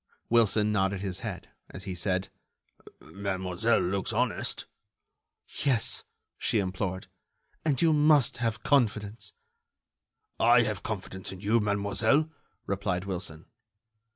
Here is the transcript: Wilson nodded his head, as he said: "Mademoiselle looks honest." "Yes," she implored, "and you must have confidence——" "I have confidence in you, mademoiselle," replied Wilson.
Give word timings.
Wilson 0.31 0.71
nodded 0.71 1.01
his 1.01 1.19
head, 1.19 1.49
as 1.69 1.83
he 1.83 1.93
said: 1.93 2.29
"Mademoiselle 3.01 3.81
looks 3.81 4.11
honest." 4.11 4.65
"Yes," 5.63 6.05
she 6.39 6.57
implored, 6.57 7.05
"and 7.63 7.79
you 7.83 7.93
must 7.93 8.37
have 8.37 8.63
confidence——" 8.63 9.33
"I 10.39 10.63
have 10.63 10.81
confidence 10.81 11.31
in 11.31 11.41
you, 11.41 11.59
mademoiselle," 11.59 12.31
replied 12.65 13.05
Wilson. 13.05 13.45